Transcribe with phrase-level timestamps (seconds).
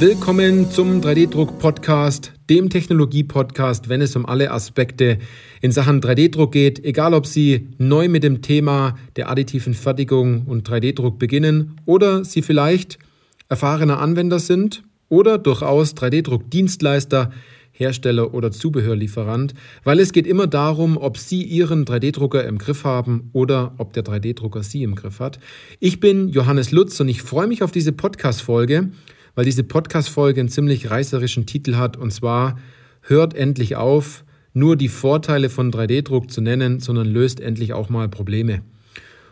[0.00, 5.18] Willkommen zum 3D-Druck-Podcast, dem Technologie-Podcast, wenn es um alle Aspekte
[5.60, 6.82] in Sachen 3D-Druck geht.
[6.82, 12.40] Egal, ob Sie neu mit dem Thema der additiven Fertigung und 3D-Druck beginnen oder Sie
[12.40, 12.98] vielleicht
[13.50, 17.30] erfahrener Anwender sind oder durchaus 3D-Druck-Dienstleister,
[17.70, 19.52] Hersteller oder Zubehörlieferant,
[19.84, 24.04] weil es geht immer darum, ob Sie Ihren 3D-Drucker im Griff haben oder ob der
[24.04, 25.40] 3D-Drucker Sie im Griff hat.
[25.78, 28.88] Ich bin Johannes Lutz und ich freue mich auf diese Podcast-Folge
[29.34, 32.56] weil diese Podcast-Folge einen ziemlich reißerischen Titel hat und zwar
[33.02, 38.08] Hört endlich auf, nur die Vorteile von 3D-Druck zu nennen, sondern löst endlich auch mal
[38.08, 38.62] Probleme.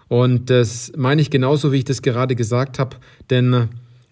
[0.09, 2.97] Und das meine ich genauso, wie ich das gerade gesagt habe,
[3.30, 3.69] denn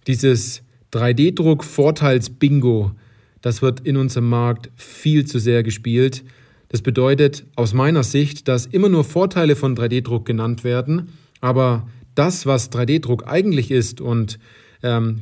[0.06, 2.92] dieses 3D-Druck-Vorteils-Bingo,
[3.40, 6.24] das wird in unserem Markt viel zu sehr gespielt.
[6.68, 12.46] Das bedeutet aus meiner Sicht, dass immer nur Vorteile von 3D-Druck genannt werden, aber das,
[12.46, 14.38] was 3D-Druck eigentlich ist und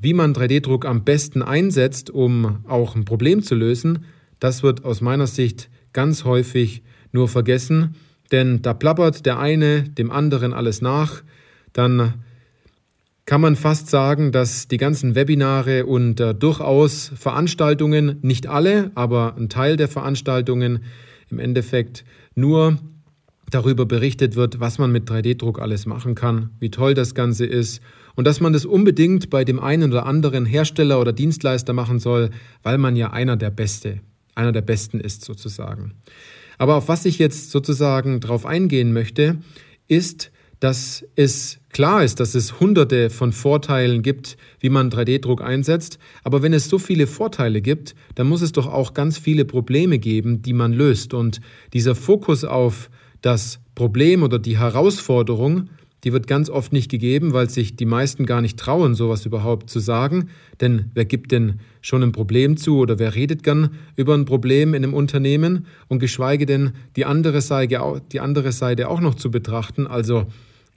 [0.01, 4.05] wie man 3D-Druck am besten einsetzt, um auch ein Problem zu lösen,
[4.41, 7.95] das wird aus meiner Sicht ganz häufig nur vergessen,
[8.33, 11.23] denn da plappert der eine dem anderen alles nach,
[11.73, 12.15] dann
[13.27, 19.35] kann man fast sagen, dass die ganzen Webinare und äh, durchaus Veranstaltungen, nicht alle, aber
[19.37, 20.85] ein Teil der Veranstaltungen
[21.31, 22.05] im Endeffekt
[22.35, 22.79] nur
[23.51, 27.81] darüber berichtet wird, was man mit 3D-Druck alles machen kann, wie toll das Ganze ist
[28.17, 32.31] und dass man das unbedingt bei dem einen oder anderen Hersteller oder Dienstleister machen soll,
[32.63, 34.01] weil man ja einer der Beste,
[34.35, 35.95] einer der Besten ist sozusagen.
[36.59, 39.39] Aber auf was ich jetzt sozusagen drauf eingehen möchte,
[39.89, 45.99] ist, dass es klar ist, dass es hunderte von Vorteilen gibt, wie man 3D-Druck einsetzt.
[46.23, 49.99] Aber wenn es so viele Vorteile gibt, dann muss es doch auch ganz viele Probleme
[49.99, 51.13] geben, die man löst.
[51.13, 51.41] Und
[51.73, 52.89] dieser Fokus auf
[53.21, 55.69] das Problem oder die Herausforderung,
[56.05, 59.71] die wird ganz oft nicht gegeben, weil sich die meisten gar nicht trauen, sowas überhaupt
[59.71, 60.29] zu sagen.
[60.61, 64.75] Denn wer gibt denn schon ein Problem zu oder wer redet gern über ein Problem
[64.75, 69.31] in einem Unternehmen und geschweige denn die andere Seite, die andere Seite auch noch zu
[69.31, 69.87] betrachten?
[69.87, 70.27] Also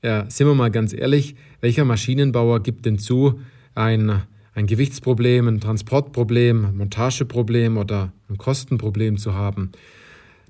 [0.02, 3.40] äh, sind wir mal ganz ehrlich, welcher Maschinenbauer gibt denn zu,
[3.76, 4.22] ein,
[4.54, 9.72] ein Gewichtsproblem, ein Transportproblem, ein Montageproblem oder ein Kostenproblem zu haben?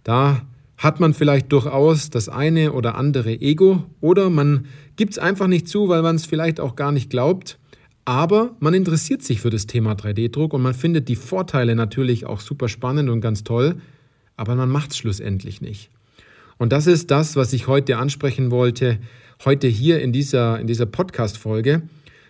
[0.04, 0.44] Da
[0.78, 5.68] hat man vielleicht durchaus das eine oder andere Ego oder man gibt es einfach nicht
[5.68, 7.60] zu, weil man es vielleicht auch gar nicht glaubt.
[8.06, 12.40] Aber man interessiert sich für das Thema 3D-Druck und man findet die Vorteile natürlich auch
[12.40, 13.82] super spannend und ganz toll,
[14.38, 15.90] aber man macht es schlussendlich nicht.
[16.58, 19.00] Und das ist das, was ich heute ansprechen wollte,
[19.44, 21.82] heute hier in dieser, in dieser Podcast-Folge,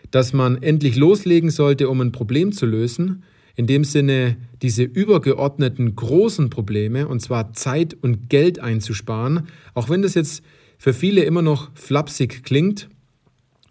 [0.09, 3.23] dass man endlich loslegen sollte, um ein Problem zu lösen,
[3.57, 10.03] in dem Sinne diese übergeordneten großen Probleme, und zwar Zeit und Geld einzusparen, auch wenn
[10.03, 10.43] das jetzt
[10.77, 12.87] für viele immer noch flapsig klingt.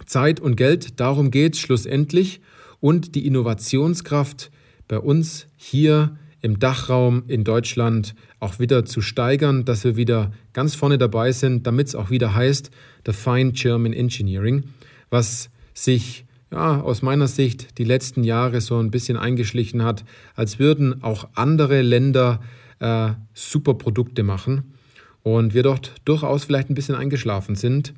[0.04, 2.40] Zeit und Geld, darum geht es schlussendlich
[2.80, 4.50] und die Innovationskraft
[4.88, 10.74] bei uns hier im Dachraum in Deutschland auch wieder zu steigern, dass wir wieder ganz
[10.74, 12.70] vorne dabei sind, damit es auch wieder heißt,
[13.06, 14.64] the Fine German Engineering,
[15.10, 20.58] was sich ja, aus meiner Sicht die letzten Jahre so ein bisschen eingeschlichen hat, als
[20.58, 22.40] würden auch andere Länder
[22.78, 24.74] äh, super Produkte machen
[25.22, 27.94] und wir dort durchaus vielleicht ein bisschen eingeschlafen sind.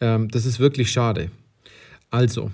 [0.00, 1.30] Ähm, das ist wirklich schade.
[2.10, 2.50] Also,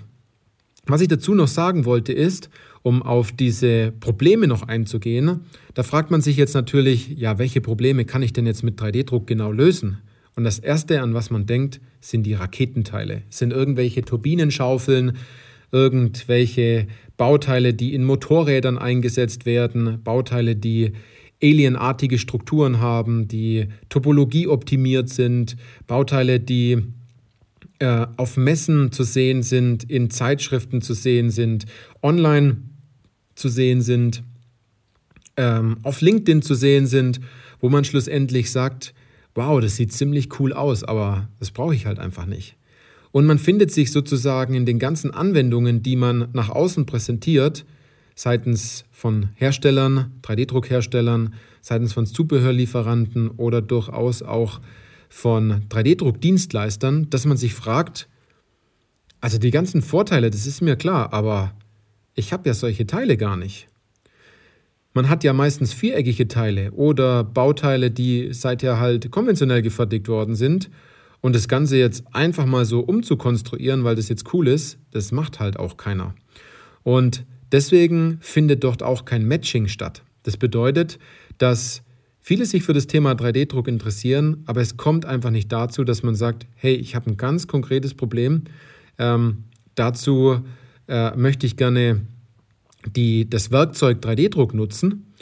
[0.85, 2.49] was ich dazu noch sagen wollte ist,
[2.83, 5.41] um auf diese Probleme noch einzugehen,
[5.73, 9.27] da fragt man sich jetzt natürlich, ja, welche Probleme kann ich denn jetzt mit 3D-Druck
[9.27, 9.97] genau lösen?
[10.35, 15.17] Und das Erste, an was man denkt, sind die Raketenteile, sind irgendwelche Turbinenschaufeln,
[15.71, 16.87] irgendwelche
[17.17, 20.93] Bauteile, die in Motorrädern eingesetzt werden, Bauteile, die
[21.41, 26.83] alienartige Strukturen haben, die Topologie optimiert sind, Bauteile, die
[27.79, 31.65] äh, auf Messen zu sehen sind, in Zeitschriften zu sehen sind,
[32.01, 32.57] online
[33.35, 34.23] zu sehen sind,
[35.35, 37.19] ähm, auf LinkedIn zu sehen sind,
[37.59, 38.93] wo man schlussendlich sagt,
[39.37, 42.57] wow, das sieht ziemlich cool aus, aber das brauche ich halt einfach nicht.
[43.11, 47.63] Und man findet sich sozusagen in den ganzen Anwendungen, die man nach außen präsentiert,
[48.15, 54.59] seitens von Herstellern, 3D-Druckherstellern, seitens von Zubehörlieferanten oder durchaus auch
[55.07, 58.09] von 3D-Druckdienstleistern, dass man sich fragt,
[59.21, 61.53] also die ganzen Vorteile, das ist mir klar, aber
[62.15, 63.69] ich habe ja solche Teile gar nicht.
[64.97, 70.71] Man hat ja meistens viereckige Teile oder Bauteile, die seither halt konventionell gefertigt worden sind.
[71.21, 75.39] Und das Ganze jetzt einfach mal so umzukonstruieren, weil das jetzt cool ist, das macht
[75.39, 76.15] halt auch keiner.
[76.81, 80.01] Und deswegen findet dort auch kein Matching statt.
[80.23, 80.97] Das bedeutet,
[81.37, 81.83] dass
[82.19, 86.15] viele sich für das Thema 3D-Druck interessieren, aber es kommt einfach nicht dazu, dass man
[86.15, 88.45] sagt, hey, ich habe ein ganz konkretes Problem.
[88.97, 89.43] Ähm,
[89.75, 90.39] dazu
[90.87, 92.01] äh, möchte ich gerne
[92.85, 95.13] die das Werkzeug 3D-Druck nutzen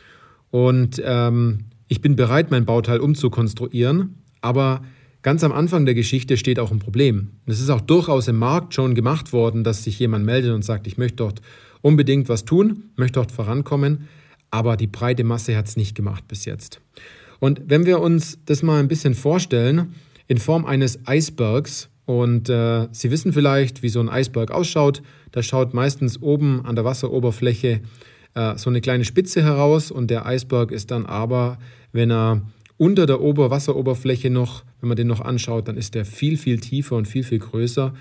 [0.52, 4.82] und ähm, ich bin bereit, mein Bauteil umzukonstruieren, aber
[5.22, 7.32] ganz am Anfang der Geschichte steht auch ein Problem.
[7.46, 10.88] Es ist auch durchaus im Markt schon gemacht worden, dass sich jemand meldet und sagt,
[10.88, 11.42] ich möchte dort
[11.82, 14.08] unbedingt was tun, möchte dort vorankommen,
[14.50, 16.80] aber die breite Masse hat es nicht gemacht bis jetzt.
[17.40, 19.94] Und wenn wir uns das mal ein bisschen vorstellen,
[20.28, 25.42] in Form eines Eisbergs, und äh, Sie wissen vielleicht, wie so ein Eisberg ausschaut, da
[25.42, 27.82] schaut meistens oben an der Wasseroberfläche
[28.36, 31.58] äh, so eine kleine Spitze heraus und der Eisberg ist dann aber,
[31.92, 32.42] wenn er
[32.78, 36.96] unter der Oberwasseroberfläche noch, wenn man den noch anschaut, dann ist der viel, viel tiefer
[36.96, 37.94] und viel, viel größer.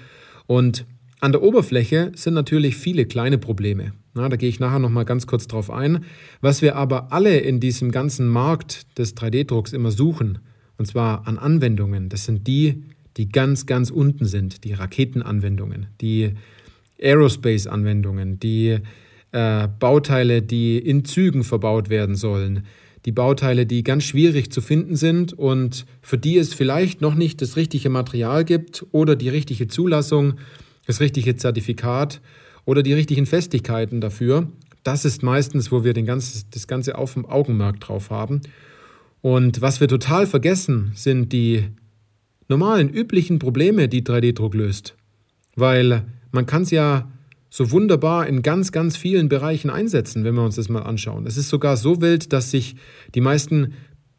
[0.47, 0.85] Und
[1.21, 3.93] an der Oberfläche sind natürlich viele kleine Probleme.
[4.15, 6.05] Na, da gehe ich nachher nochmal ganz kurz drauf ein.
[6.41, 10.39] Was wir aber alle in diesem ganzen Markt des 3D-Drucks immer suchen,
[10.77, 12.83] und zwar an Anwendungen, das sind die,
[13.16, 16.32] die ganz, ganz unten sind, die Raketenanwendungen, die
[17.00, 18.78] Aerospace-Anwendungen, die
[19.32, 22.64] äh, Bauteile, die in Zügen verbaut werden sollen,
[23.05, 27.43] die Bauteile, die ganz schwierig zu finden sind und für die es vielleicht noch nicht
[27.43, 30.34] das richtige Material gibt oder die richtige Zulassung,
[30.87, 32.20] das richtige Zertifikat
[32.64, 34.49] oder die richtigen Festigkeiten dafür.
[34.84, 38.40] Das ist meistens, wo wir den ganzen, das Ganze auf dem Augenmerk drauf haben.
[39.20, 41.64] Und was wir total vergessen, sind die
[42.49, 44.94] normalen, üblichen Probleme, die 3D-Druck löst.
[45.56, 47.11] Weil man kann es ja
[47.50, 51.26] so wunderbar in ganz, ganz vielen Bereichen einsetzen, wenn wir uns das mal anschauen.
[51.26, 52.75] Es ist sogar so wild, dass sich
[53.14, 53.75] die meisten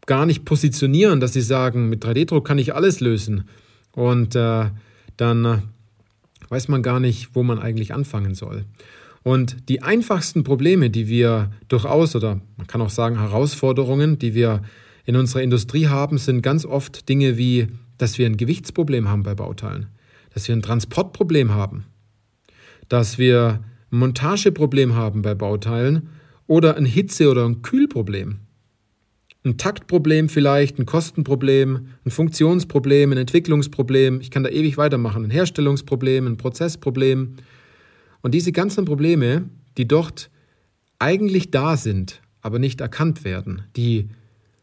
[0.06, 3.45] gar nicht positionieren, dass sie sagen, mit 3D-Druck kann ich alles lösen.
[3.92, 4.66] Und äh,
[5.18, 5.57] dann äh,
[6.50, 8.66] weiß man gar nicht, wo man eigentlich anfangen soll.
[9.24, 14.62] Und die einfachsten Probleme, die wir durchaus, oder man kann auch sagen Herausforderungen, die wir
[15.06, 19.36] in unserer Industrie haben, sind ganz oft Dinge wie, dass wir ein Gewichtsproblem haben bei
[19.36, 19.88] Bauteilen,
[20.33, 21.86] dass wir ein Transportproblem haben,
[22.89, 26.09] dass wir ein Montageproblem haben bei Bauteilen
[26.47, 28.39] oder ein Hitze- oder ein Kühlproblem.
[29.44, 34.19] Ein Taktproblem vielleicht, ein Kostenproblem, ein Funktionsproblem, ein Entwicklungsproblem.
[34.19, 35.24] Ich kann da ewig weitermachen.
[35.24, 37.36] Ein Herstellungsproblem, ein Prozessproblem.
[38.21, 40.31] Und diese ganzen Probleme, die dort
[40.98, 44.09] eigentlich da sind, aber nicht erkannt werden, die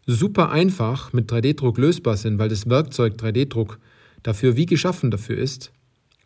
[0.06, 3.78] super einfach mit 3D-Druck lösbar sind, weil das Werkzeug 3D-Druck
[4.22, 5.72] dafür wie geschaffen dafür ist,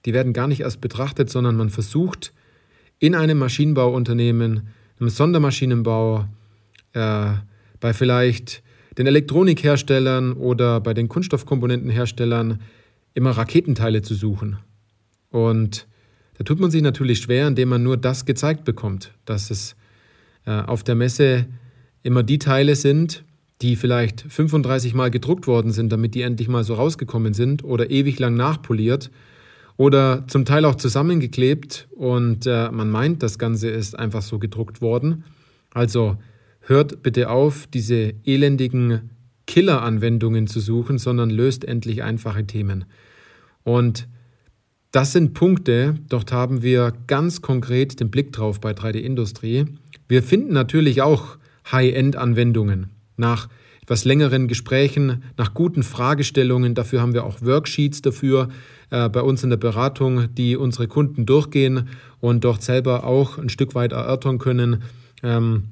[0.04, 2.32] die werden gar nicht erst betrachtet, sondern man versucht
[2.98, 4.68] in einem Maschinenbauunternehmen,
[4.98, 6.26] einem Sondermaschinenbau,
[6.92, 7.32] äh,
[7.80, 8.62] bei vielleicht
[8.96, 12.60] den Elektronikherstellern oder bei den Kunststoffkomponentenherstellern
[13.12, 14.58] immer Raketenteile zu suchen.
[15.30, 15.86] Und
[16.38, 19.76] da tut man sich natürlich schwer, indem man nur das gezeigt bekommt, dass es
[20.46, 21.46] äh, auf der Messe
[22.02, 23.24] immer die Teile sind,
[23.62, 27.90] die vielleicht 35 Mal gedruckt worden sind, damit die endlich mal so rausgekommen sind oder
[27.90, 29.10] ewig lang nachpoliert
[29.76, 34.80] oder zum Teil auch zusammengeklebt und äh, man meint, das Ganze ist einfach so gedruckt
[34.80, 35.24] worden.
[35.70, 36.16] Also
[36.60, 39.10] hört bitte auf, diese elendigen
[39.46, 42.84] Killer-Anwendungen zu suchen, sondern löst endlich einfache Themen.
[43.64, 44.08] Und
[44.92, 49.66] das sind Punkte, dort haben wir ganz konkret den Blick drauf bei 3D-Industrie.
[50.08, 51.36] Wir finden natürlich auch
[51.70, 53.48] High-End-Anwendungen nach
[53.82, 56.74] etwas längeren Gesprächen, nach guten Fragestellungen.
[56.74, 58.48] Dafür haben wir auch Worksheets dafür
[58.90, 61.88] äh, bei uns in der Beratung, die unsere Kunden durchgehen
[62.20, 64.82] und dort selber auch ein Stück weit erörtern können,
[65.22, 65.68] ähm,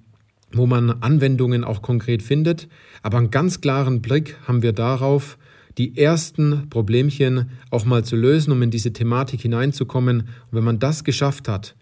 [0.52, 2.68] wo man Anwendungen auch konkret findet.
[3.02, 5.36] Aber einen ganz klaren Blick haben wir darauf,
[5.76, 10.20] die ersten Problemchen auch mal zu lösen, um in diese Thematik hineinzukommen.
[10.20, 11.74] Und wenn man das geschafft hat,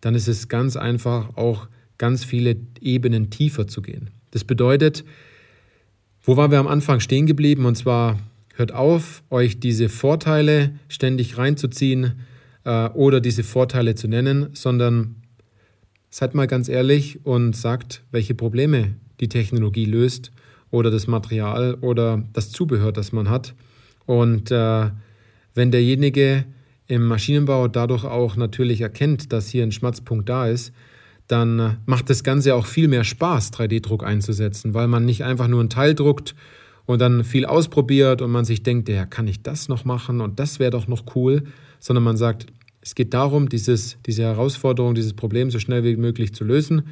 [0.00, 1.68] dann ist es ganz einfach auch
[1.98, 4.10] ganz viele Ebenen tiefer zu gehen.
[4.36, 5.02] Das bedeutet,
[6.22, 7.64] wo waren wir am Anfang stehen geblieben?
[7.64, 8.18] Und zwar
[8.54, 12.20] hört auf, euch diese Vorteile ständig reinzuziehen
[12.64, 15.22] äh, oder diese Vorteile zu nennen, sondern
[16.10, 20.32] seid mal ganz ehrlich und sagt, welche Probleme die Technologie löst
[20.70, 23.54] oder das Material oder das Zubehör, das man hat.
[24.04, 24.90] Und äh,
[25.54, 26.44] wenn derjenige
[26.88, 30.74] im Maschinenbau dadurch auch natürlich erkennt, dass hier ein Schmerzpunkt da ist,
[31.28, 35.48] dann äh, macht das Ganze auch viel mehr Spaß, 3D-Druck einzusetzen, weil man nicht einfach
[35.48, 36.34] nur ein Teil druckt
[36.86, 40.38] und dann viel ausprobiert und man sich denkt, ja, kann ich das noch machen und
[40.38, 41.44] das wäre doch noch cool,
[41.80, 42.46] sondern man sagt,
[42.80, 46.82] es geht darum, dieses, diese Herausforderung, dieses Problem so schnell wie möglich zu lösen.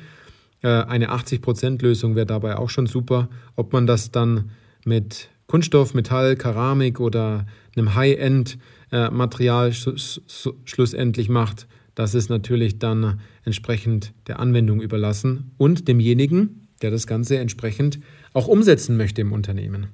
[0.60, 3.28] Äh, eine 80%-Lösung wäre dabei auch schon super.
[3.54, 4.50] Ob man das dann
[4.84, 9.72] mit Kunststoff, Metall, Keramik oder einem High-End-Material äh,
[10.64, 17.38] schlussendlich macht, das ist natürlich dann entsprechend der Anwendung überlassen und demjenigen, der das Ganze
[17.38, 18.00] entsprechend
[18.32, 19.86] auch umsetzen möchte im Unternehmen.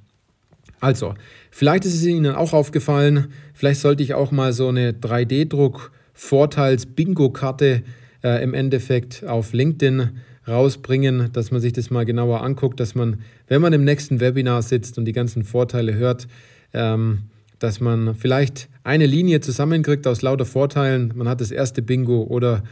[0.81, 1.15] Also,
[1.51, 7.83] vielleicht ist es Ihnen auch aufgefallen, vielleicht sollte ich auch mal so eine 3D-Druck-Vorteils-Bingo-Karte
[8.25, 10.09] äh, im Endeffekt auf LinkedIn
[10.49, 14.63] rausbringen, dass man sich das mal genauer anguckt, dass man, wenn man im nächsten Webinar
[14.63, 16.29] sitzt und die ganzen Vorteile hört,
[16.73, 17.25] ähm,
[17.61, 21.13] dass man vielleicht eine Linie zusammenkriegt aus lauter Vorteilen.
[21.15, 22.65] Man hat das erste Bingo oder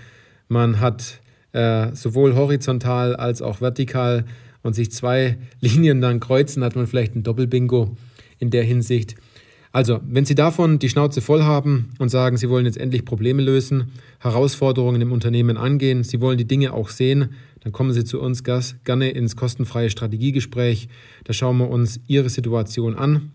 [0.49, 1.21] man hat
[1.53, 4.25] äh, sowohl horizontal als auch vertikal
[4.63, 7.97] und sich zwei Linien dann kreuzen, hat man vielleicht ein Doppelbingo
[8.39, 9.15] in der Hinsicht.
[9.71, 13.43] Also, wenn Sie davon die Schnauze voll haben und sagen, Sie wollen jetzt endlich Probleme
[13.43, 18.21] lösen, Herausforderungen im Unternehmen angehen, Sie wollen die Dinge auch sehen, dann kommen Sie zu
[18.21, 20.89] uns gerne ins kostenfreie Strategiegespräch.
[21.25, 23.31] Da schauen wir uns Ihre Situation an.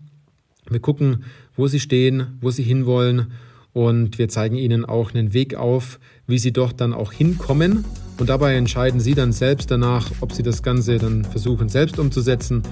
[0.68, 1.24] Wir gucken,
[1.56, 3.32] wo Sie stehen, wo Sie hinwollen
[3.72, 7.84] und wir zeigen Ihnen auch einen Weg auf, wie Sie dort dann auch hinkommen.
[8.18, 12.62] Und dabei entscheiden Sie dann selbst danach, ob Sie das Ganze dann versuchen selbst umzusetzen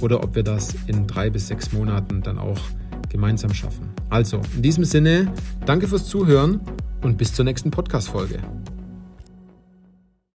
[0.00, 2.60] oder ob wir das in drei bis sechs Monaten dann auch
[3.08, 3.90] gemeinsam schaffen.
[4.08, 5.32] Also, in diesem Sinne,
[5.66, 6.60] danke fürs Zuhören
[7.02, 8.38] und bis zur nächsten Podcast-Folge.